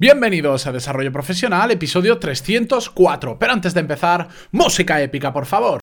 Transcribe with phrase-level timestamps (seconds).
[0.00, 3.38] Bienvenidos a Desarrollo Profesional, episodio 304.
[3.38, 5.78] Pero antes de empezar, música épica, por favor.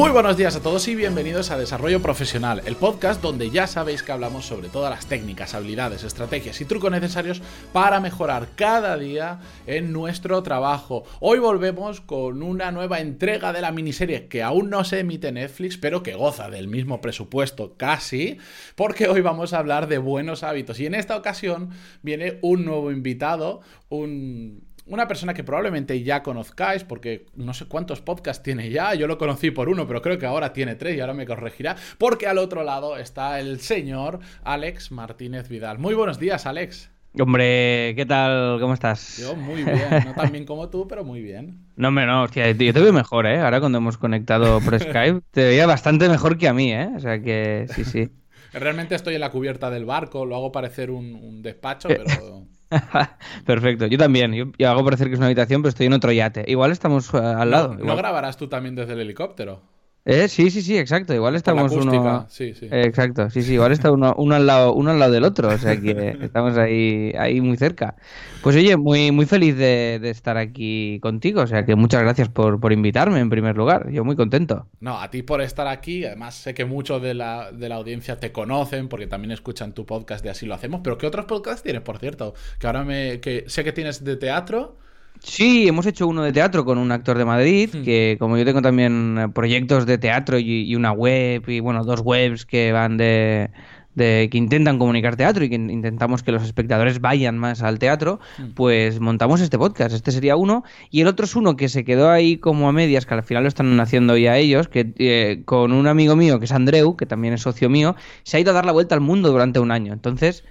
[0.00, 4.02] Muy buenos días a todos y bienvenidos a Desarrollo Profesional, el podcast donde ya sabéis
[4.02, 7.42] que hablamos sobre todas las técnicas, habilidades, estrategias y trucos necesarios
[7.74, 11.04] para mejorar cada día en nuestro trabajo.
[11.20, 15.76] Hoy volvemos con una nueva entrega de la miniserie que aún no se emite Netflix,
[15.76, 18.38] pero que goza del mismo presupuesto casi,
[18.76, 20.80] porque hoy vamos a hablar de buenos hábitos.
[20.80, 23.60] Y en esta ocasión viene un nuevo invitado,
[23.90, 29.06] un una persona que probablemente ya conozcáis, porque no sé cuántos podcasts tiene ya, yo
[29.06, 32.26] lo conocí por uno, pero creo que ahora tiene tres y ahora me corregirá, porque
[32.26, 35.78] al otro lado está el señor Alex Martínez Vidal.
[35.78, 36.90] Muy buenos días, Alex.
[37.18, 38.58] Hombre, ¿qué tal?
[38.60, 39.18] ¿Cómo estás?
[39.18, 41.66] Yo muy bien, no tan bien como tú, pero muy bien.
[41.76, 43.40] No, hombre, no, hostia, yo te veo mejor, ¿eh?
[43.40, 46.88] Ahora cuando hemos conectado por Skype, te veía bastante mejor que a mí, ¿eh?
[46.96, 48.10] O sea que sí, sí.
[48.52, 52.46] Realmente estoy en la cubierta del barco, lo hago parecer un, un despacho, pero...
[53.46, 54.32] Perfecto, yo también.
[54.32, 56.44] Yo, hago parecer que es una habitación, pero estoy en otro yate.
[56.46, 57.74] Igual estamos eh, al lado.
[57.74, 59.60] ¿No grabarás tú también desde el helicóptero?
[60.06, 61.14] Eh, sí, sí, sí, exacto.
[61.14, 62.26] Igual estamos uno.
[62.28, 62.68] Sí, sí.
[62.70, 63.54] exacto, sí, sí.
[63.54, 65.48] Igual está uno, uno, al lado, uno al lado del otro.
[65.48, 67.96] O sea que estamos ahí, ahí muy cerca.
[68.42, 71.42] Pues oye, muy, muy feliz de, estar aquí contigo.
[71.42, 73.90] O sea que muchas gracias por, por, invitarme en primer lugar.
[73.90, 74.66] Yo muy contento.
[74.80, 76.04] No, a ti por estar aquí.
[76.04, 79.84] Además, sé que muchos de la, de la audiencia te conocen porque también escuchan tu
[79.84, 80.80] podcast de Así lo hacemos.
[80.82, 82.34] Pero ¿qué otros podcasts tienes, por cierto?
[82.58, 83.20] Que ahora me.
[83.20, 84.78] que sé que tienes de teatro.
[85.22, 87.82] Sí, hemos hecho uno de teatro con un actor de Madrid, hmm.
[87.82, 92.00] que como yo tengo también eh, proyectos de teatro y, una web, y bueno, dos
[92.00, 93.50] webs que van de,
[93.94, 98.20] de que intentan comunicar teatro y que intentamos que los espectadores vayan más al teatro,
[98.38, 98.50] mm.
[98.54, 99.94] pues montamos este podcast.
[99.94, 100.64] Este sería uno.
[100.90, 103.42] Y el otro es uno que se quedó ahí como a medias, que al final
[103.42, 107.06] lo están haciendo ya ellos, que eh, con un amigo mío que es Andreu, que
[107.06, 109.70] también es socio mío, se ha ido a dar la vuelta al mundo durante un
[109.70, 109.92] año.
[109.92, 110.44] Entonces,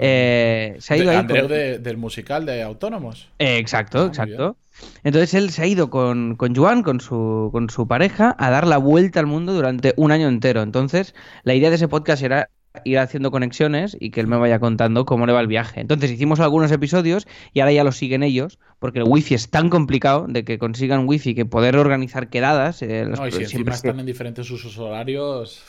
[0.00, 3.28] eh, se ha ido Andreu del musical de Autónomos.
[3.38, 4.56] Eh, exacto, ah, exacto.
[5.04, 8.66] Entonces él se ha ido con, con Joan, con su, con su pareja, a dar
[8.66, 10.62] la vuelta al mundo durante un año entero.
[10.62, 12.50] Entonces, la idea de ese podcast era
[12.84, 15.80] ir haciendo conexiones y que él me vaya contando cómo le va el viaje.
[15.80, 19.68] Entonces hicimos algunos episodios y ahora ya lo siguen ellos, porque el wifi es tan
[19.68, 22.82] complicado de que consigan wifi que poder organizar quedadas.
[22.82, 25.64] Eh, no, y si encima están en diferentes usos horarios.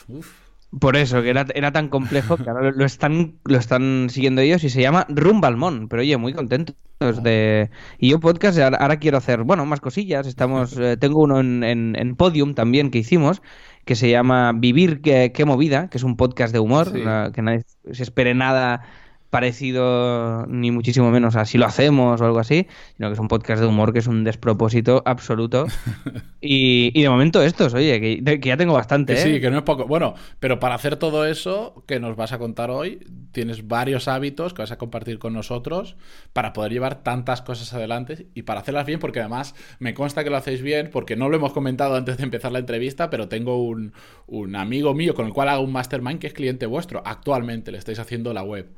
[0.80, 4.62] Por eso, que era, era tan complejo que ahora lo están, lo están siguiendo ellos
[4.64, 5.88] y se llama Rumbalmón.
[5.88, 7.70] Pero oye, muy contento de...
[7.98, 10.26] Y yo podcast, ahora, quiero hacer, bueno, más cosillas.
[10.26, 13.40] Estamos, eh, tengo uno en, en, Podium también que hicimos,
[13.88, 16.92] que se llama Vivir qué, movida, que es un podcast de humor,
[17.32, 18.82] que nadie se espere nada
[19.30, 22.66] parecido ni muchísimo menos a si lo hacemos o algo así,
[22.96, 25.66] sino que es un podcast de humor que es un despropósito absoluto.
[26.40, 29.16] y, de momento estos, oye, que, ya tengo bastante.
[29.16, 29.40] Sí, ¿eh?
[29.40, 29.86] que no es poco.
[29.86, 33.00] Bueno, pero para hacer todo eso que nos vas a contar hoy,
[33.32, 35.96] tienes varios hábitos que vas a compartir con nosotros
[36.32, 40.30] para poder llevar tantas cosas adelante y para hacerlas bien, porque además me consta que
[40.30, 43.62] lo hacéis bien, porque no lo hemos comentado antes de empezar la entrevista, pero tengo
[43.62, 43.92] un,
[44.26, 47.02] un amigo mío con el cual hago un mastermind que es cliente vuestro.
[47.04, 48.68] Actualmente le estáis haciendo la web.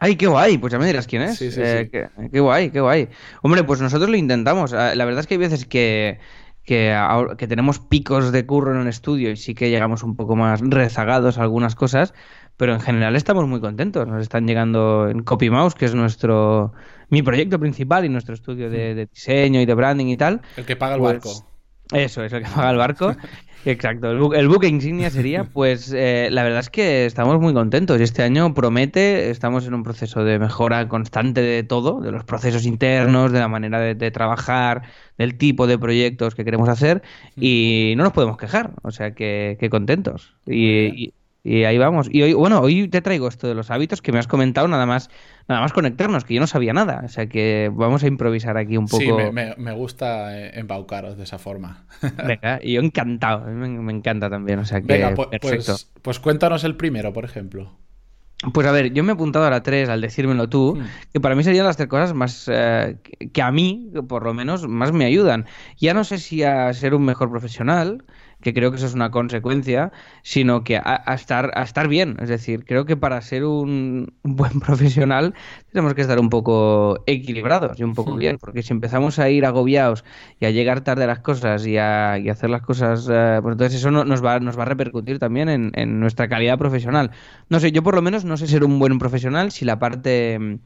[0.00, 1.36] Ay, qué guay, pues ya me dirás quién es.
[1.36, 1.90] Sí, sí, eh,
[2.32, 3.08] Qué, guay, qué guay.
[3.42, 4.72] Hombre, pues nosotros lo intentamos.
[4.72, 6.18] Ah, la verdad es que hay veces que,
[6.64, 6.96] que,
[7.36, 10.60] que, tenemos picos de curro en el estudio y sí que llegamos un poco más
[10.60, 12.14] rezagados a algunas cosas,
[12.56, 14.06] pero en general estamos muy contentos.
[14.06, 16.72] Nos están llegando en CopyMouse, que es nuestro
[17.10, 20.42] mi proyecto principal y nuestro estudio de, diseño y de branding y tal.
[20.56, 21.48] El que paga el pues barco.
[21.92, 23.14] Eso, es el que paga el barco.
[23.64, 28.04] Exacto, el, buque insignia sería, pues eh, la verdad es que estamos muy contentos y
[28.04, 32.64] este año promete, estamos en un proceso de mejora constante de todo, de los procesos
[32.66, 34.82] internos, de la manera de, trabajar,
[35.18, 37.02] del tipo de proyectos que queremos hacer
[37.36, 40.34] y no nos podemos quejar, o sea que, contentos.
[40.46, 42.08] y, y ahí vamos.
[42.10, 44.86] Y hoy, bueno, hoy te traigo esto de los hábitos que me has comentado nada
[44.86, 45.08] más,
[45.48, 47.02] nada más conectarnos, que yo no sabía nada.
[47.04, 49.02] O sea que vamos a improvisar aquí un poco.
[49.02, 51.86] Sí, me, gusta eh, embaucaros de esa forma.
[52.26, 54.58] Venga, y yo encantado, me, encanta también.
[54.58, 55.76] O sea que Venga, pues, perfecto.
[56.02, 57.72] Pues, cuéntanos el primero, por ejemplo.
[58.52, 60.84] Pues a ver, yo me he apuntado a la 3 al decírmelo tú, hmm.
[61.12, 62.96] que para mí serían las tres cosas más eh,
[63.32, 65.46] que a mí, por lo menos, más me ayudan.
[65.76, 68.04] Ya no sé si a ser un mejor profesional,
[68.40, 69.92] que creo que eso es una consecuencia,
[70.22, 72.16] sino que a, estar, a estar bien.
[72.20, 75.34] Es decir, creo que para ser un, buen profesional
[75.72, 79.44] tenemos que estar un poco equilibrados y un poco bien, porque si empezamos a ir
[79.44, 80.04] agobiados
[80.38, 83.80] y a llegar tarde a las cosas y a, hacer las cosas, eh, pues entonces
[83.80, 87.10] eso nos, va, nos va a repercutir también en, nuestra calidad profesional.
[87.48, 90.58] No sé, yo por lo menos no sé ser un buen profesional si la parte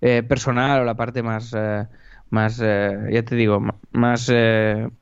[0.00, 1.52] eh, personal o la parte más...
[1.56, 1.86] Eh,
[2.30, 3.60] más ya te digo,
[3.92, 4.32] más,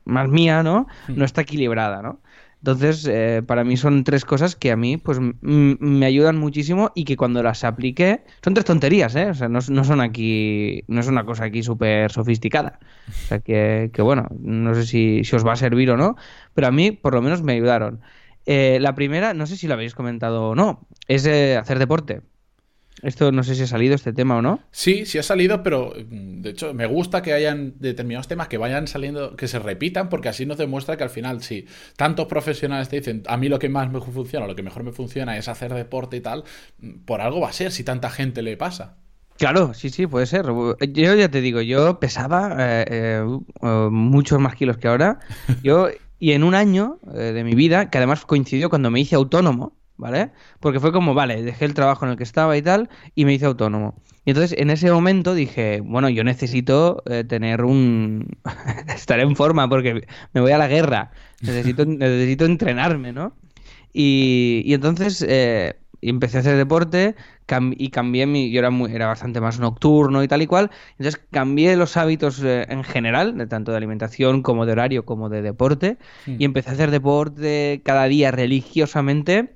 [0.05, 0.87] más mía, ¿no?
[1.07, 2.19] No está equilibrada, ¿no?
[2.65, 7.05] Entonces, eh, para mí son tres cosas que a mí pues me ayudan muchísimo y
[7.05, 9.29] que cuando las apliqué son tres tonterías, ¿eh?
[9.29, 12.79] O sea, no, son aquí, no es una cosa aquí súper sofisticada.
[13.07, 16.15] O sea, que, bueno, no sé si, os va a servir o no,
[16.55, 18.01] pero a mí por lo menos me ayudaron.
[18.47, 22.21] Eh, la primera, no sé si lo habéis comentado o no, es eh, hacer deporte.
[23.01, 24.59] Esto no sé si ha salido este tema o no.
[24.71, 28.57] Sí, sí ha salido, pero mm, de hecho me gusta que hayan determinados temas que
[28.57, 31.65] vayan saliendo, que se repitan, porque así nos demuestra que al final, si
[31.97, 34.91] tantos profesionales te dicen, a mí lo que más me funciona, lo que mejor me
[34.91, 36.43] funciona es hacer deporte y tal,
[36.79, 38.97] mm, por algo va a ser si tanta gente le pasa.
[39.37, 40.45] Claro, sí, sí, puede ser.
[40.45, 45.19] Yo ya te digo, yo pesaba eh, eh, muchos más kilos que ahora.
[45.61, 45.89] Yo,
[46.19, 49.73] y en un año eh, de mi vida, que además coincidió cuando me hice autónomo,
[49.97, 50.31] ¿vale?
[50.59, 53.33] Porque fue como, vale, dejé el trabajo en el que estaba y tal, y me
[53.33, 53.95] hice autónomo.
[54.25, 58.37] Y entonces en ese momento dije, bueno, yo necesito eh, tener un...
[58.95, 61.11] estar en forma porque me voy a la guerra,
[61.41, 63.33] necesito, necesito entrenarme, ¿no?
[63.93, 67.15] Y, y entonces eh, empecé a hacer deporte
[67.77, 68.51] y cambié mi...
[68.51, 72.41] Yo era, muy, era bastante más nocturno y tal y cual, entonces cambié los hábitos
[72.43, 76.35] eh, en general, de tanto de alimentación como de horario como de deporte, mm.
[76.39, 79.54] y empecé a hacer deporte cada día religiosamente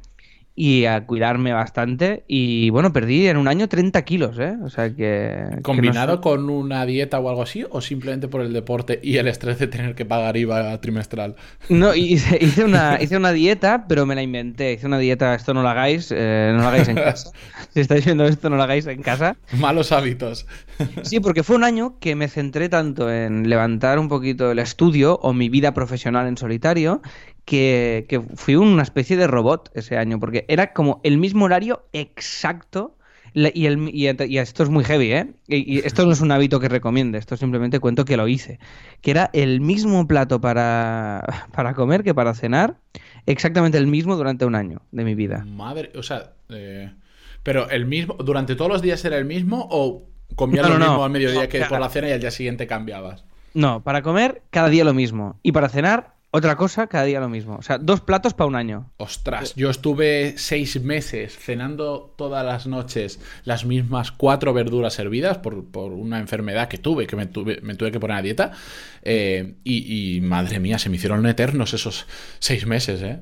[0.62, 2.26] y a cuidarme bastante.
[2.28, 4.58] Y bueno, perdí en un año 30 kilos, ¿eh?
[4.62, 5.58] O sea que.
[5.62, 7.64] ¿Combinado con una dieta o algo así?
[7.70, 11.38] ¿O simplemente por el deporte y el estrés de tener que pagar IVA trimestral?
[11.70, 14.74] No, hice, hice, una, hice una dieta, pero me la inventé.
[14.74, 17.32] Hice una dieta, esto no lo hagáis, eh, no lo hagáis en casa.
[17.74, 19.38] si estáis viendo esto, no lo hagáis en casa.
[19.54, 20.46] Malos hábitos.
[21.04, 25.20] sí, porque fue un año que me centré tanto en levantar un poquito el estudio
[25.22, 27.02] o mi vida profesional en solitario
[27.50, 32.96] que, fui una especie de robot ese año, porque era como el mismo horario exacto.
[33.34, 34.07] Y, el, y,
[34.38, 35.34] esto es muy heavy, ¿eh?
[35.48, 38.60] Y, esto no es un hábito que recomiende, esto simplemente cuento que lo hice.
[39.01, 42.78] Que era el mismo plato para, para comer que para cenar,
[43.25, 45.44] exactamente el mismo durante un año de mi vida.
[45.46, 46.92] Madre, o sea, eh,
[47.42, 50.04] pero el mismo, ¿durante todos los días era el mismo o
[50.36, 53.24] comías lo mismo al mediodía que por la cena y al día siguiente cambiabas?
[53.56, 55.40] No, para comer cada día lo mismo.
[55.42, 57.56] Y para cenar otra cosa, cada día lo mismo.
[57.56, 58.92] O sea, dos platos para un año.
[58.98, 65.56] Ostras, yo estuve seis meses cenando todas las noches las mismas cuatro verduras servidas por,
[65.76, 68.52] una enfermedad que tuve, que me tuve, me tuve que poner a dieta.
[69.02, 72.06] Eh, y, madre mía, se me hicieron eternos esos
[72.38, 73.22] seis meses, ¿eh?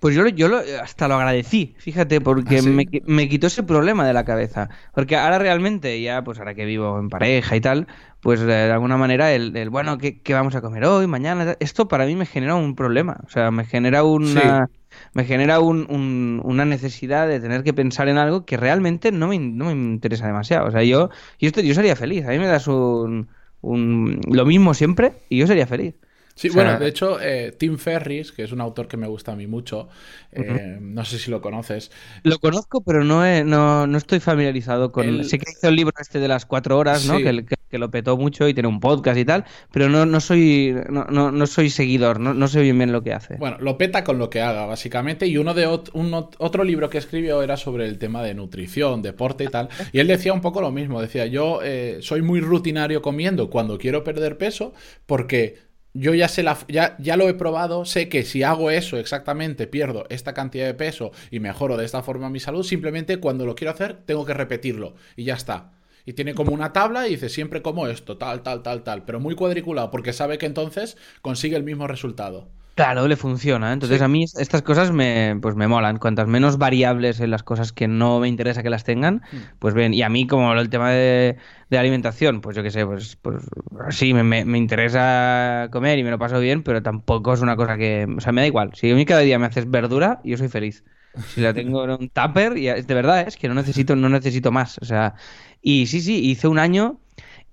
[0.00, 4.12] Pues yo, yo hasta lo agradecí, fíjate, porque ¿Ah, me, me, quitó ese problema de
[4.12, 4.68] la cabeza.
[4.94, 7.86] Porque ahora realmente, ya, pues ahora que vivo en pareja y tal,
[8.20, 11.56] pues de alguna manera el, bueno, ¿qué, vamos a comer hoy, mañana?
[11.60, 13.18] Esto para mí me genera un problema.
[13.26, 14.68] O sea, me genera una...
[15.12, 19.38] Me genera un, una necesidad de tener que pensar en algo que realmente no me,
[19.38, 20.66] no me interesa demasiado.
[20.66, 22.24] O sea, yo, yo, estoy, yo sería feliz.
[22.24, 23.28] A mí me das un,
[23.60, 25.94] un, lo mismo siempre y yo sería feliz.
[26.36, 29.36] Sí, bueno, de hecho, eh, Tim Ferris, que es un autor que me gusta a
[29.36, 29.88] mí mucho,
[30.32, 31.90] eh, no sé si lo conoces.
[32.24, 35.08] Lo conozco, pero no, no, no, estoy familiarizado con...
[35.08, 35.24] él.
[35.24, 37.16] Sé que hizo el libro este de las cuatro horas, ¿no?
[37.16, 40.74] Que, que, lo petó mucho y tiene un podcast y tal, pero no, no soy
[40.88, 43.36] no, no, soy seguidor, no, no sé bien bien lo que hace.
[43.36, 46.96] Bueno, lo peta con lo que haga, básicamente, y uno de un, otro libro que
[46.96, 50.62] escribió era sobre el tema de nutrición, deporte y tal, y él decía un poco
[50.62, 54.72] lo mismo, decía, yo eh, soy muy rutinario comiendo cuando quiero perder peso
[55.04, 55.65] porque
[55.98, 59.66] yo ya, sé la, ya, ya lo he probado, sé que si hago eso exactamente,
[59.66, 63.54] pierdo esta cantidad de peso y mejoro de esta forma mi salud, simplemente cuando lo
[63.54, 65.72] quiero hacer tengo que repetirlo y ya está.
[66.04, 69.18] Y tiene como una tabla y dice siempre como esto, tal, tal, tal, tal, pero
[69.18, 72.48] muy cuadriculado porque sabe que entonces consigue el mismo resultado.
[72.76, 73.72] Claro, le funciona.
[73.72, 75.96] Entonces a mí estas cosas me, pues me molan.
[75.96, 79.36] Cuantas menos variables en las cosas que no me interesa que las tengan, mm.
[79.58, 79.94] pues bien.
[79.94, 81.38] Y a mí como el tema de,
[81.70, 83.44] alimentación, pues yo qué sé, pues, pues
[83.88, 88.06] sí, me, interesa comer y me lo paso bien, pero tampoco es una cosa que...
[88.14, 88.72] O sea, me da igual.
[88.74, 90.84] Si a mí cada día me haces verdura, yo soy feliz.
[91.28, 94.52] Si la tengo en un tupper, y de verdad es que no necesito, no necesito
[94.52, 94.76] más.
[94.82, 95.14] O sea,
[95.62, 97.00] y sí, sí, hice un año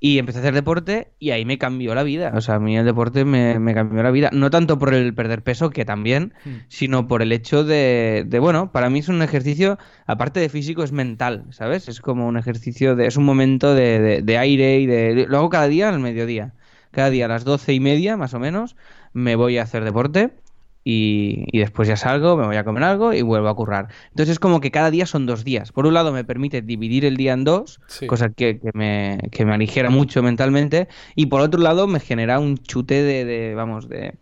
[0.05, 2.33] y empecé a hacer deporte y ahí me cambió la vida.
[2.35, 4.31] O sea, a mí el deporte me, cambió la vida.
[4.33, 6.49] No tanto por el perder peso, que también, hmm.
[6.67, 10.83] sino por el hecho de, de, bueno, para mí es un ejercicio, aparte de físico,
[10.83, 11.87] es mental, ¿sabes?
[11.87, 15.25] Es como un ejercicio, de, es un momento de, de, aire y de...
[15.29, 16.51] Lo hago cada día al mediodía.
[16.91, 18.75] Cada día a las doce y media, más o menos,
[19.13, 20.31] me voy a hacer deporte
[20.83, 23.87] y, después ya salgo, me voy a comer algo y vuelvo a currar.
[24.09, 25.71] Entonces es como que cada día son dos días.
[25.71, 29.53] Por un lado me permite dividir el día en dos, cosa que, me, que me
[29.53, 34.15] aligera mucho mentalmente, y por otro lado me genera un chute de, vamos, de,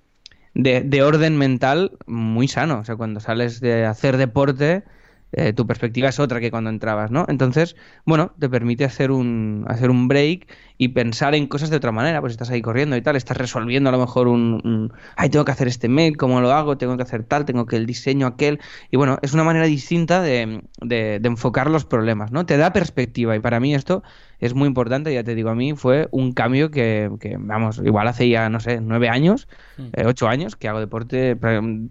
[0.54, 2.80] de, orden mental muy sano.
[2.80, 4.84] O sea, cuando sales de hacer deporte,
[5.32, 7.26] eh, tu perspectiva es otra que cuando entrabas, ¿no?
[7.30, 7.76] Entonces,
[8.06, 10.48] bueno, te permite hacer un, hacer un break
[10.82, 12.22] y pensar en cosas de otra manera.
[12.22, 15.52] Pues estás ahí corriendo y tal, estás resolviendo a lo mejor un, ay, tengo que
[15.52, 16.76] hacer este mail, ¿cómo lo hago?
[16.80, 18.60] Tengo que hacer tal, tengo que el diseño aquel.
[18.90, 22.48] Y bueno, es una manera distinta de, de, enfocar los problemas, ¿no?
[22.48, 24.02] Te da perspectiva y para mí esto
[24.40, 28.08] es muy importante, ya te digo, a mí fue un cambio que, que vamos, igual
[28.08, 29.48] hace ya, no sé, nueve años,
[29.78, 29.84] mm.
[29.94, 31.38] eh, ocho años que hago deporte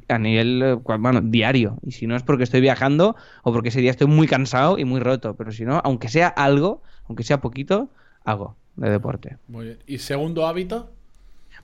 [0.08, 1.78] a nivel, eh, bueno, diario.
[1.86, 4.84] Y si no es porque estoy viajando o porque ese día estoy muy cansado y
[4.84, 7.88] muy roto, pero si no, aunque sea algo, aunque sea poquito,
[8.24, 9.36] hago de deporte.
[9.48, 9.78] Muy bien.
[9.86, 10.90] ¿Y segundo hábito?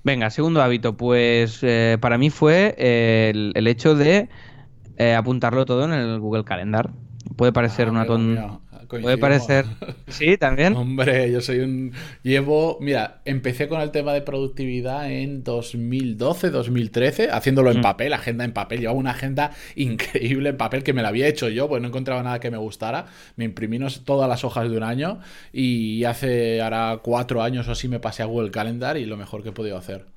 [0.05, 4.29] Venga, segundo hábito, pues eh, para mí fue eh, el, hecho de
[4.99, 6.91] eh, apuntarlo todo en el Google Calendar.
[7.37, 9.67] Puede parecer ah, una tontería Puede parecer.
[10.09, 10.75] Sí, también.
[10.77, 11.93] Hombre, yo soy un.
[12.23, 12.79] Llevo.
[12.81, 17.83] Mira, empecé con el tema de productividad en 2012, 2013, haciéndolo en mm.
[17.83, 18.81] papel, agenda en papel.
[18.81, 22.23] Llevaba una agenda increíble en papel que me la había hecho yo, pues no encontraba
[22.23, 23.07] nada que me gustara.
[23.37, 25.21] Me imprimí todas las hojas de un año
[25.53, 29.43] y hace ahora cuatro años o así me pasé a Google Calendar y lo mejor
[29.43, 30.16] que he podido hacer.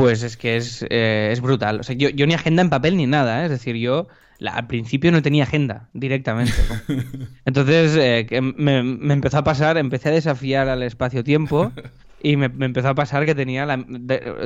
[0.00, 1.80] Pues es que es, eh, es brutal.
[1.80, 3.44] O sea, yo, yo, ni agenda en papel ni nada, ¿eh?
[3.44, 4.08] es decir, yo
[4.46, 6.54] al principio no tenía agenda directamente.
[7.44, 11.70] Entonces eh, me, me, empezó a pasar, empecé a desafiar al espacio-tiempo
[12.22, 13.66] y me, empezó a pasar que tenía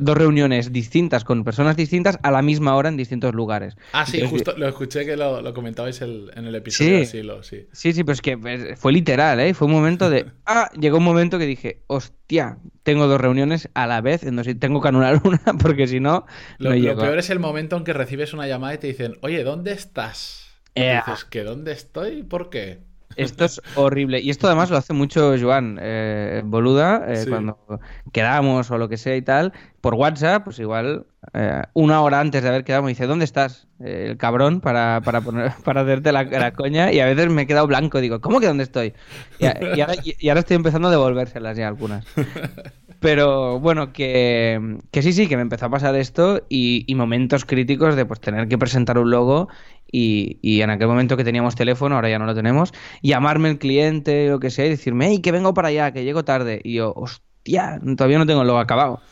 [0.00, 3.76] dos reuniones distintas con personas distintas a la misma hora en distintos lugares.
[3.92, 7.04] Ah, sí, justo lo escuché que lo, comentabais en el episodio.
[7.04, 7.92] Sí, sí, sí.
[7.92, 9.54] sí, pues que pues, fue literal, ¿eh?
[9.54, 10.26] Fue un momento de...
[10.46, 14.82] Ah, llegó un momento que dije, hostia, tengo dos reuniones a la vez, entonces tengo
[14.82, 16.26] que anular una porque si no...
[16.58, 19.42] Lo, lo peor es el momento en que recibes una llamada y te dicen, oye,
[19.42, 20.44] ¿dónde estás?
[20.74, 22.24] Y eh, dices, ¿que dónde estoy?
[22.24, 22.80] ¿Por qué?
[23.16, 24.20] Esto es horrible.
[24.20, 27.58] Y esto además lo hace mucho Joan eh, Boluda, eh, cuando
[28.12, 29.52] quedamos o lo que sea y tal,
[29.84, 33.68] por WhatsApp, pues igual eh, una hora antes de haber quedado me dice, ¿dónde estás?
[33.80, 37.66] el cabrón para, para, poner, para hacerte la, coña y a veces me he quedado
[37.66, 38.94] blanco, digo, ¿cómo que dónde estoy?
[39.38, 42.06] Y, ahora, y estoy empezando a devolvérselas ya algunas.
[43.00, 47.94] Pero bueno, que, que, sí, sí, que me empezó a pasar esto y, momentos críticos
[47.94, 49.48] de pues tener que presentar un logo
[49.92, 52.72] y, y, en aquel momento que teníamos teléfono, ahora ya no lo tenemos,
[53.02, 56.24] llamarme el cliente, lo que sea, y decirme, hey, que vengo para allá, que llego
[56.24, 56.62] tarde.
[56.64, 59.02] Y yo, hostia, todavía no tengo el logo acabado.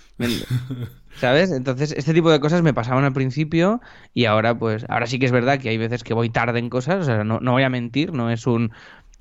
[1.16, 1.50] ¿Sabes?
[1.52, 3.80] Entonces, este tipo de cosas me pasaban al principio
[4.14, 6.70] y ahora, pues, ahora sí que es verdad que hay veces que voy tarde en
[6.70, 8.72] cosas, o sea, no, no voy a mentir, no es un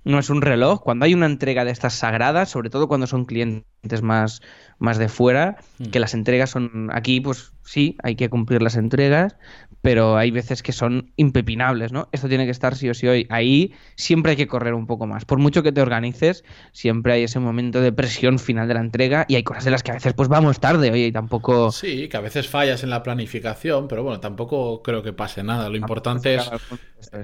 [0.04, 0.82] no es un reloj.
[0.82, 3.71] Cuando hay una entrega de estas sagradas, sobre todo cuando son clientes
[4.02, 4.42] más,
[4.80, 5.86] más de fuera, mm.
[5.86, 9.36] que las entregas son aquí, pues sí, hay que cumplir las entregas,
[9.82, 12.08] pero hay veces que son impepinables, ¿no?
[12.12, 13.28] Esto tiene que estar sí o sí hoy.
[13.30, 15.26] Ahí siempre hay que correr un poco más.
[15.26, 19.26] Por mucho que te organices, siempre hay ese momento de presión final de la entrega
[19.28, 21.72] y hay cosas en las que a veces pues vamos tarde, oye, y tampoco...
[21.72, 25.70] Sí, que a veces fallas en la planificación, pero bueno, tampoco creo que pase nada.
[25.70, 26.50] Lo importante es,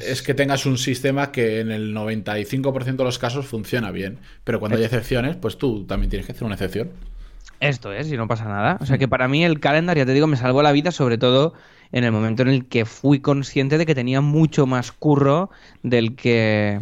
[0.02, 4.60] es que tengas un sistema que en el 95% de los casos funciona bien, pero
[4.60, 6.90] cuando hay excepciones, pues tú también tienes que hacer una excepción.
[7.60, 8.78] Esto es, y no pasa nada.
[8.82, 11.18] O sea que para mí el calendar, ya te digo, me salvó la vida, sobre
[11.18, 11.54] todo
[11.92, 15.50] en el momento en el que fui consciente de que tenía mucho más curro
[15.84, 16.80] del que,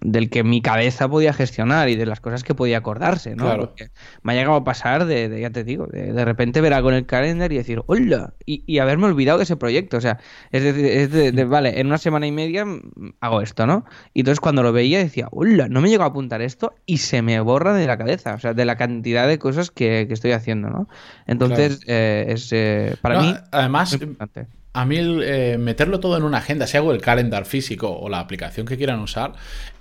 [0.00, 3.44] del que mi cabeza podía gestionar y de las cosas que podía acordarse, ¿no?
[3.44, 3.74] Claro.
[4.22, 7.06] me ha llegado a pasar de, ya te digo, de, repente ver algo en el
[7.06, 9.96] calendar y decir, hola, y, haberme olvidado de ese proyecto.
[9.96, 10.18] O sea,
[10.50, 12.64] es decir, es de, vale, en una semana y media
[13.20, 13.84] hago esto, ¿no?
[14.14, 17.22] Y entonces cuando lo veía decía, hola, no me llegó a apuntar esto y se
[17.22, 20.70] me borra de la cabeza, o sea, de la cantidad de cosas que, estoy haciendo,
[20.70, 20.88] ¿no?
[21.26, 23.34] Entonces, eh, es eh, para mí...
[23.52, 23.96] Además,
[24.78, 28.20] a mí eh, meterlo todo en una agenda, si hago el calendar físico o la
[28.20, 29.32] aplicación que quieran usar,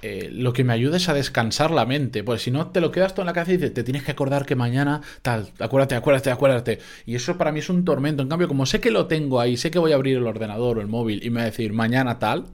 [0.01, 2.23] eh, lo que me ayuda es a descansar la mente.
[2.23, 4.09] Pues si no, te lo quedas todo en la cabeza y dices, te tienes que
[4.09, 6.79] acordar que mañana tal, acuérdate, acuérdate, acuérdate.
[7.05, 8.23] Y eso para mí es un tormento.
[8.23, 10.79] En cambio, como sé que lo tengo ahí, sé que voy a abrir el ordenador
[10.79, 12.45] o el móvil y me va a decir mañana tal,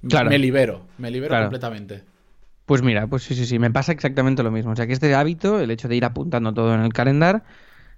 [0.00, 2.04] me libero, me libero completamente.
[2.64, 4.72] Pues mira, pues sí, sí, sí, me pasa exactamente lo mismo.
[4.72, 7.44] O sea que este hábito, el hecho de ir apuntando todo en el calendar,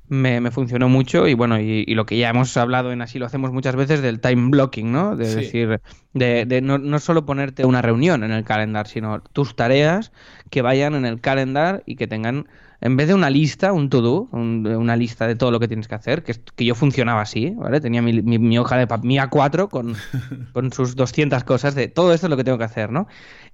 [0.09, 3.53] me, funcionó mucho y bueno, y, lo que ya hemos hablado en así lo hacemos
[3.53, 5.17] muchas veces del time blocking, ¿no?
[5.17, 5.81] De decir,
[6.15, 10.13] de, de no, no, solo ponerte una reunión en el calendar, sino tus tareas
[10.51, 12.47] que vayan en el calendar y que tengan,
[12.81, 15.95] en vez de una lista, un to-do, una lista de todo lo que tienes que
[15.95, 17.81] hacer, que, que yo funcionaba así, ¿vale?
[17.81, 19.95] Tenía mi, mi, hoja de mi A4 con,
[20.53, 23.09] con sus 200 cosas de todo esto es lo que tengo que hacer, ¿no?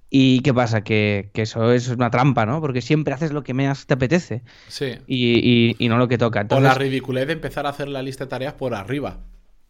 [0.09, 0.81] ¿Y qué pasa?
[0.81, 2.61] Que, eso es una trampa, ¿no?
[2.61, 4.43] Porque siempre haces lo que más te apetece.
[4.67, 4.93] Sí.
[5.07, 6.45] Y, y, no lo que toca.
[6.49, 9.19] O la ridiculez de empezar a hacer la lista de tareas por arriba.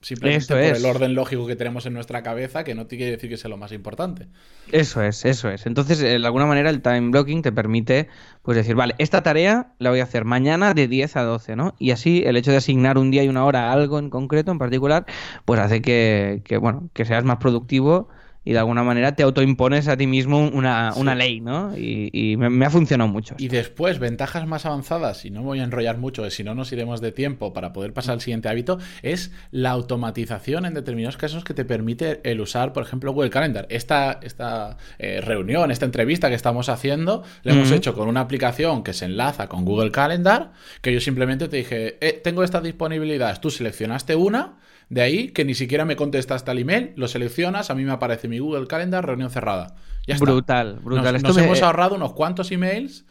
[0.05, 3.27] Simplemente por el orden lógico que tenemos en nuestra cabeza, que no tiene que decir
[3.27, 4.27] que sea lo más importante.
[4.71, 5.65] Eso es, eso es.
[5.65, 8.07] Entonces, de alguna manera, el time blocking te permite
[8.43, 11.73] pues decir, vale, esta tarea la voy a hacer mañana de 10 a 12, ¿no?
[11.79, 14.51] Y así el hecho de asignar un día y una hora a algo en concreto,
[14.51, 15.07] en particular,
[15.43, 18.07] pues hace que, que bueno, que seas más productivo
[18.45, 21.75] y de alguna manera te autoimpones a ti mismo una, una ley, ¿no?
[21.75, 23.35] Y, me, ha funcionado mucho.
[23.39, 26.71] Y después, ventajas más avanzadas, y no me voy a enrollar mucho, si no nos
[26.71, 31.43] iremos de tiempo para poder pasar al siguiente hábito, es la automatización en determinados casos
[31.43, 33.65] que te permite el usar, por ejemplo, Google Calendar.
[33.69, 38.83] Esta, esta eh, reunión, esta entrevista que estamos haciendo, la hemos hecho con una aplicación
[38.83, 43.41] que se enlaza con Google Calendar, que yo simplemente te dije, eh, tengo esta disponibilidad,
[43.41, 44.59] tú seleccionaste una,
[44.89, 48.27] de ahí que ni siquiera me contestaste al email, lo seleccionas, a mí me aparece
[48.27, 49.75] mi Google Calendar, reunión cerrada.
[50.07, 50.25] Ya está.
[50.25, 51.21] Brutal, brutal.
[51.21, 53.05] Nos, hemos ahorrado unos cuantos emails.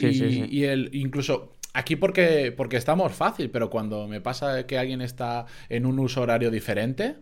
[0.00, 5.46] y, el, incluso aquí porque, porque estamos fácil, pero cuando me pasa que alguien está
[5.68, 7.16] en un uso horario diferente,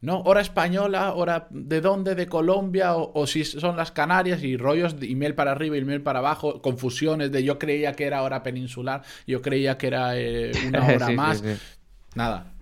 [0.00, 0.20] ¿no?
[0.20, 5.10] Hora española, hora de dónde, de Colombia, o, si son las Canarias y rollos de
[5.10, 9.02] email para arriba y email para abajo, confusiones de yo creía que era hora peninsular,
[9.26, 11.42] yo creía que era eh, una hora más.
[12.14, 12.54] Nada,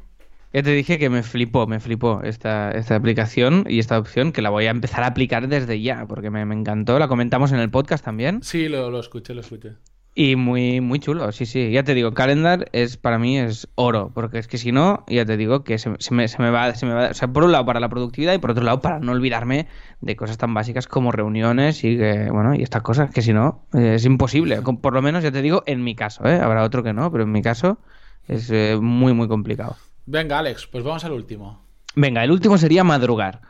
[0.56, 4.40] ya te dije que me flipó, me flipó esta, esta aplicación y esta opción que
[4.40, 6.98] la voy a empezar a aplicar desde ya, porque me, encantó.
[6.98, 8.42] La comentamos en el podcast también.
[8.42, 9.72] Sí, lo, lo escuché, lo escuché.
[10.14, 11.70] Y muy, muy chulo, sí, sí.
[11.72, 15.26] Ya te digo, Calendar es para mí es oro, porque es que si no, ya
[15.26, 17.10] te digo que se, me, se, me, va, se me va.
[17.10, 19.68] O sea, por un lado para la productividad y por otro lado para no olvidarme
[20.00, 23.66] de cosas tan básicas como reuniones y que, bueno, y estas cosas que si no,
[23.75, 24.62] es imposible.
[24.62, 26.40] Por lo menos, ya te digo, en mi caso, ¿eh?
[26.40, 27.78] Habrá otro que no, pero en mi caso
[28.26, 29.76] es eh, muy, muy complicado.
[30.06, 31.60] Venga, Alex, pues vamos al último.
[31.96, 33.42] Venga, el último sería madrugar.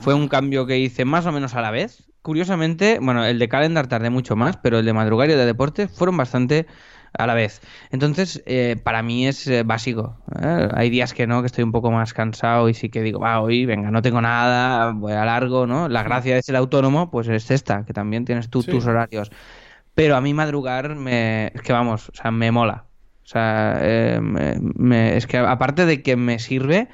[0.00, 2.04] Fue un cambio que hice más o menos a la vez.
[2.22, 5.46] Curiosamente, bueno, el de calendar tardé mucho más, pero el de madrugar y el de
[5.46, 6.66] deporte fueron bastante
[7.16, 7.60] a la vez.
[7.90, 10.18] Entonces, eh, para mí es eh, básico.
[10.40, 10.68] ¿eh?
[10.74, 13.40] Hay días que no, que estoy un poco más cansado y sí que digo, va,
[13.40, 15.88] hoy, venga, no tengo nada, voy a largo, ¿no?
[15.88, 19.30] La gracia de ser autónomo, pues es esta, que también tienes tú tus horarios.
[19.94, 22.87] Pero a mí madrugar me, es que vamos, o sea, me mola.
[23.28, 24.18] O sea, eh,
[25.14, 26.88] es que aparte de que me sirve,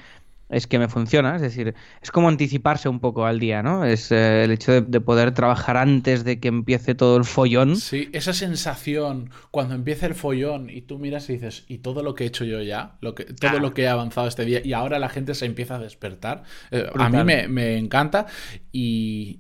[0.49, 1.37] es que me funciona.
[1.37, 3.85] Es decir, es como anticiparse un poco al día, ¿no?
[3.85, 7.77] Es eh, el hecho de, poder trabajar antes de que empiece todo el follón.
[7.77, 12.17] Sí, esa sensación cuando empieza el follón y tú miras y dices, ¿y todo lo
[12.17, 12.97] que he hecho yo ya?
[13.01, 15.77] Lo que, todo lo que he avanzado este día y ahora la gente se empieza
[15.77, 16.43] a despertar.
[16.73, 18.27] Eh, a mí me, me encanta
[18.73, 19.39] y,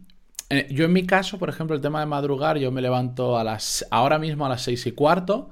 [0.70, 3.84] yo en mi caso, por ejemplo, el tema de madrugar, yo me levanto a las
[3.90, 5.50] ahora mismo a las seis y cuarto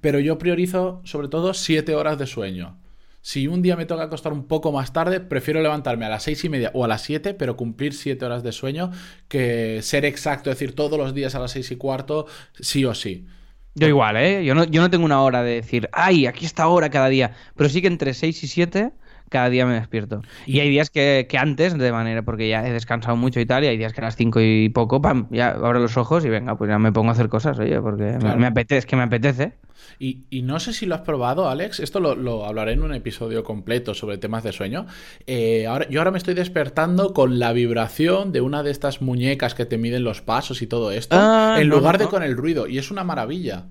[0.00, 2.78] pero yo priorizo sobre todo siete horas de sueño.
[3.22, 6.44] Si un día me toca acostar un poco más tarde, prefiero levantarme a las seis
[6.44, 8.92] y media o a las siete, pero cumplir siete horas de sueño,
[9.26, 12.26] que ser exacto, es decir, todos los días a las seis y cuarto,
[12.60, 13.26] sí o sí.
[13.74, 14.44] Yo igual, ¿eh?
[14.44, 17.32] Yo no, yo no tengo una hora de decir, ay, aquí está hora cada día,
[17.56, 18.92] pero sí que entre seis y siete
[19.28, 20.22] cada día me despierto.
[20.46, 23.68] Y, hay días que, antes, de manera, porque ya he descansado mucho y tal, y
[23.68, 26.56] hay días que a las 5 y poco, pam, ya abro los ojos y venga,
[26.56, 29.54] pues ya me pongo a hacer cosas, oye, porque me, apetece, es que me apetece.
[29.98, 31.80] Y, no sé si lo has probado, Alex.
[31.80, 34.86] Esto lo, hablaré en un episodio completo sobre temas de sueño.
[35.26, 39.54] Eh, ahora, yo ahora me estoy despertando con la vibración de una de estas muñecas
[39.54, 42.66] que te miden los pasos y todo esto, ah, en lugar de con el ruido.
[42.66, 43.66] Y es una maravilla.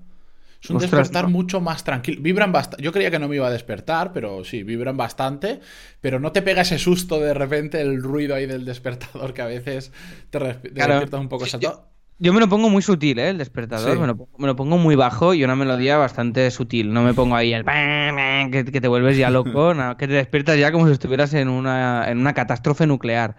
[0.66, 2.20] Es un despertar mucho más tranquilo.
[2.20, 2.82] Vibran bastante.
[2.82, 5.60] Yo creía que no me iba a despertar, pero sí, vibran bastante.
[6.00, 9.46] Pero no te pega ese susto de repente el ruido ahí del despertador que a
[9.46, 9.92] veces
[10.30, 11.88] te, despiertas un poco saltado.
[12.18, 13.28] Yo, me lo pongo muy sutil, ¿eh?
[13.28, 13.98] El despertador.
[13.98, 16.92] Me, lo, pongo muy bajo y una melodía bastante sutil.
[16.92, 17.64] No me pongo ahí el...
[17.64, 22.10] Que, que te vuelves ya loco, que te despiertas ya como si estuvieras en una,
[22.10, 23.36] en una catástrofe nuclear.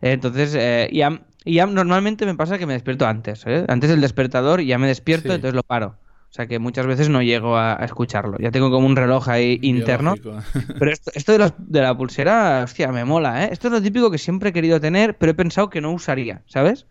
[0.00, 3.44] Entonces, eh, ya, ya normalmente me pasa que me despierto antes.
[3.46, 3.64] ¿eh?
[3.68, 5.96] Antes del despertador ya me despierto, entonces lo paro.
[6.30, 8.38] O sea que muchas veces no llego a, escucharlo.
[8.38, 10.14] Ya tengo como un reloj ahí interno.
[10.78, 13.48] Pero esto, esto de, de, la pulsera, hostia, me mola, ¿eh?
[13.50, 16.42] Esto es lo típico que siempre he querido tener, pero he pensado que no usaría,
[16.46, 16.86] ¿sabes?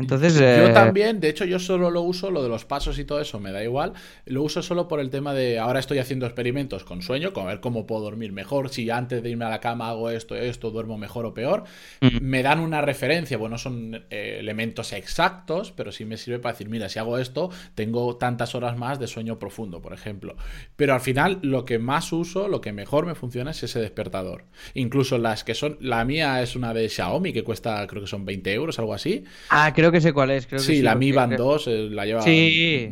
[0.00, 3.04] Entonces, yo eh, también, de hecho yo solo lo uso, lo de los pasos y
[3.04, 3.92] todo eso me da igual,
[4.26, 7.60] lo uso solo por el tema de ahora estoy haciendo experimentos con sueño, con ver
[7.60, 10.98] cómo puedo dormir mejor, si antes de irme a la cama hago esto, esto, duermo
[10.98, 11.64] mejor o peor,
[12.00, 12.18] mm.
[12.20, 16.68] me dan una referencia, bueno, son eh, elementos exactos, pero sí me sirve para decir,
[16.68, 20.36] mira, si hago esto, tengo tantas horas más de sueño profundo, por ejemplo.
[20.76, 24.44] Pero al final lo que más uso, lo que mejor me funciona es ese despertador.
[24.74, 28.24] Incluso las que son, la mía es una de Xiaomi que cuesta, creo que son
[28.24, 29.24] 20 euros, algo así.
[29.48, 30.46] Ah, creo que sé cuál es.
[30.46, 32.24] Creo sí, sí, la Mi Band 2 eh, la lleva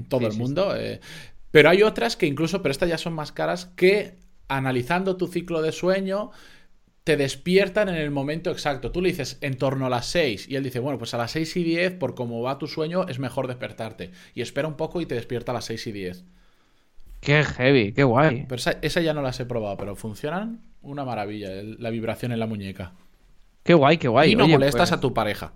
[0.09, 0.75] todo el mundo.
[0.77, 1.01] Eh.
[1.51, 4.15] pero hay otras que incluso, pero estas ya son más caras, que
[4.49, 6.31] analizando tu ciclo de sueño
[7.09, 8.93] te despiertan en el momento exacto.
[8.93, 11.31] Tú le dices en torno a las 6 y él dice, bueno, pues a las
[11.31, 14.11] 6 y 10, por cómo va tu sueño, es mejor despertarte.
[14.35, 16.25] Y espera un poco y te despierta a las 6 y 10.
[17.21, 18.45] Qué heavy, qué guay.
[18.47, 22.47] Pero esa, ya no las he probado, pero funcionan una maravilla, la vibración en la
[22.47, 22.93] muñeca.
[23.63, 24.33] Qué guay, qué guay.
[24.33, 25.55] Y no molestas pues a tu pareja.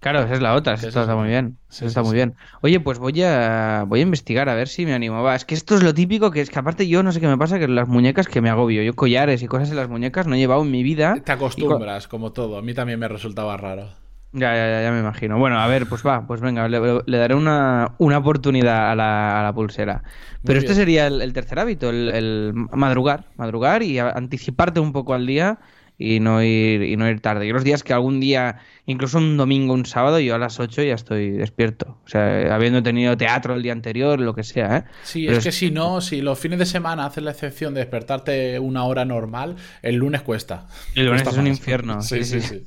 [0.00, 1.58] Claro, esa es la otra, esto está muy bien.
[1.68, 2.34] está muy bien.
[2.60, 5.22] Oye, pues voy a voy a investigar a ver si me animo.
[5.22, 7.26] Va, es que esto es lo típico, que es que aparte yo no sé qué
[7.26, 8.82] me pasa, que las muñecas que me agobio.
[8.82, 11.16] Yo collares y cosas en las muñecas no he llevado en mi vida.
[11.24, 12.58] Te acostumbras, como todo.
[12.58, 13.88] A mí también me resultaba raro.
[14.32, 15.38] Ya, ya, ya, me imagino.
[15.38, 19.42] Bueno, a ver, pues va, pues venga, le, daré una, una oportunidad a la, a
[19.42, 20.02] la, pulsera.
[20.44, 25.26] Pero este sería el, tercer hábito, el, el, madrugar, madrugar y anticiparte un poco al
[25.26, 25.58] día
[25.98, 27.46] y no ir y no ir tarde.
[27.46, 30.82] Y los días que algún día, incluso un domingo, un sábado, yo a las 8
[30.84, 31.98] ya estoy despierto.
[32.04, 34.84] O sea, habiendo tenido teatro el día anterior, lo que sea, ¿eh?
[35.02, 38.58] Sí, es, que si no, si los fines de semana haces la excepción de despertarte
[38.60, 40.68] una hora normal, el lunes cuesta.
[40.94, 42.00] El lunes es un infierno.
[42.02, 42.24] sí.
[42.24, 42.40] sí.
[42.40, 42.64] sí.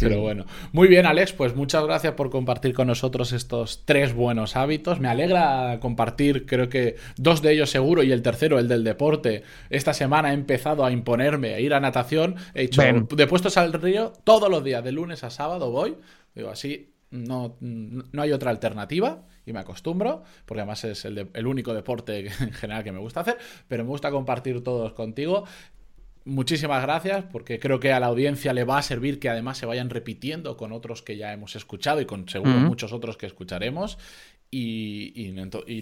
[0.00, 4.56] Pero bueno, muy bien Alex, pues muchas gracias por compartir con nosotros estos tres buenos
[4.56, 5.00] hábitos.
[5.00, 9.42] Me alegra compartir, creo que dos de ellos seguro y el tercero, el del deporte.
[9.70, 12.36] Esta semana he empezado a imponerme a ir a natación.
[12.54, 15.96] He hecho de puestos al río todos los días, de lunes a sábado voy.
[16.34, 21.46] Digo, así no, no hay otra alternativa y me acostumbro, porque además es el, el,
[21.46, 25.44] único deporte en general que me gusta hacer, pero me gusta compartir todos contigo
[26.24, 29.66] muchísimas gracias porque creo que a la audiencia le va a servir que además se
[29.66, 33.98] vayan repitiendo con otros que ya hemos escuchado y con seguro muchos otros que escucharemos.
[34.56, 35.32] Y,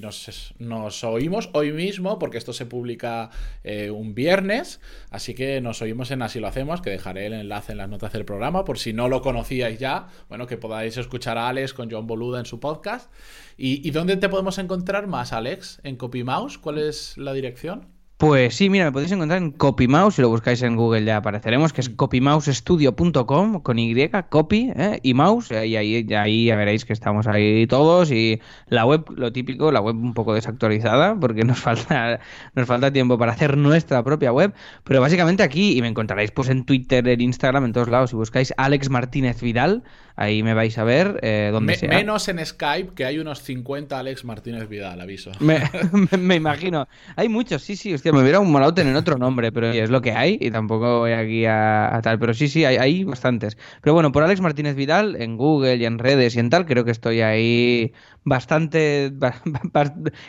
[0.00, 3.28] nos, oímos hoy mismo porque esto se publica
[3.64, 7.72] eh, un viernes, así que nos oímos en Así lo hacemos, que dejaré el enlace
[7.72, 11.36] en las notas del programa por si no lo conocíais ya, bueno, que podáis escuchar
[11.36, 13.12] a Alex con John Boluda en su podcast.
[13.58, 15.80] ¿Y, y dónde te podemos encontrar más, Alex?
[15.82, 16.56] ¿En CopyMouse?
[16.56, 17.91] ¿Cuál es la dirección?
[18.22, 21.72] Pues sí, mira, me podéis encontrar en CopyMouse, si lo buscáis en Google ya apareceremos,
[21.72, 21.96] que es mm.
[21.96, 25.00] copymousestudio.com con Y, copy ¿eh?
[25.02, 29.06] y mouse, eh, y ahí, ahí ya veréis que estamos ahí todos y la web,
[29.16, 32.20] lo típico, la web un poco desactualizada porque nos falta,
[32.54, 34.54] nos falta tiempo para hacer nuestra propia web,
[34.84, 38.14] pero básicamente aquí, y me encontraréis pues en Twitter, en Instagram, en todos lados, si
[38.14, 39.82] buscáis Alex Martínez Vidal,
[40.16, 41.88] Ahí me vais a ver eh, donde sea.
[41.88, 45.32] Menos en Skype, que hay unos 50 Alex Martínez Vidal, aviso.
[46.18, 46.88] Me, imagino.
[47.16, 47.94] Hay muchos, sí, sí.
[47.94, 51.12] Hostia, me hubiera molado tener otro nombre, pero es lo que hay y tampoco voy
[51.12, 52.18] aquí a, tal.
[52.18, 53.56] Pero sí, sí, hay, hay, bastantes.
[53.80, 56.84] Pero bueno, por Alex Martínez Vidal, en Google y en redes y en tal, creo
[56.84, 57.92] que estoy ahí
[58.24, 59.12] bastante.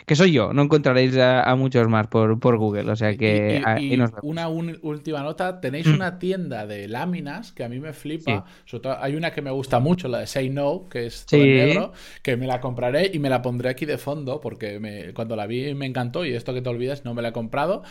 [0.06, 2.90] que soy yo, no encontraréis a, muchos más por, por, Google.
[2.90, 3.62] O sea que.
[4.22, 5.94] Una última nota: tenéis mm.
[5.94, 8.44] una tienda de láminas que a mí me flipa.
[9.00, 12.36] hay una que me gusta mucho, la de Say No, que es todo negro, que
[12.36, 15.74] me la compraré y me la pondré aquí de fondo porque me, cuando la vi
[15.74, 17.82] me encantó y esto que te olvides no me la he comprado.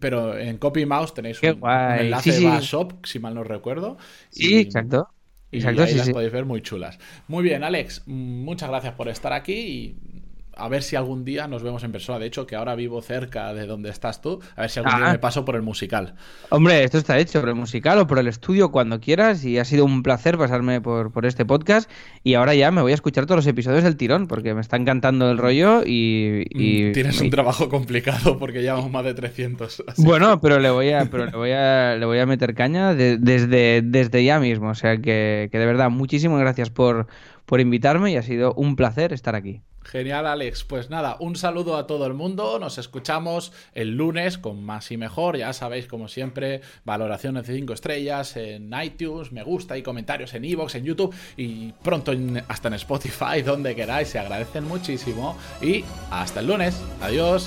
[0.00, 3.96] Pero en Copy Mouse tenéis un, enlace de shop, si mal no recuerdo.
[4.30, 5.08] Sí, exacto.
[5.50, 6.98] Y ahí las podéis ver muy chulas.
[7.28, 10.15] Muy bien, Alex, muchas gracias por estar aquí y
[10.56, 12.18] a ver si algún día nos vemos en persona.
[12.18, 15.12] De hecho, que ahora vivo cerca de donde estás tú, a ver si algún día
[15.12, 16.14] me paso por el musical.
[16.48, 19.64] Hombre, esto está hecho por el musical o por el estudio cuando quieras y ha
[19.64, 21.90] sido un placer pasarme por, por este podcast
[22.24, 24.76] y ahora ya me voy a escuchar todos los episodios del tirón porque me está
[24.76, 26.46] encantando el rollo y...
[26.54, 29.84] Mm, tienes un trabajo complicado porque llevamos más de 300.
[29.98, 33.82] Bueno, pero le voy a, pero le voy a, le voy a meter caña desde,
[33.82, 34.70] desde ya mismo.
[34.70, 37.06] O sea que, que de verdad, muchísimas gracias por,
[37.44, 39.62] por invitarme y ha sido un placer estar aquí.
[39.86, 40.64] Genial, Alex.
[40.64, 42.58] Pues nada, un saludo a todo el mundo.
[42.58, 45.36] Nos escuchamos el lunes con más y mejor.
[45.36, 50.44] Ya sabéis, como siempre, valoraciones de 5 estrellas en iTunes, me gusta y comentarios en
[50.44, 52.12] Evox, en YouTube y pronto
[52.48, 54.08] hasta en Spotify, donde queráis.
[54.08, 55.36] Se agradecen muchísimo.
[55.62, 56.82] Y hasta el lunes.
[57.00, 57.46] Adiós.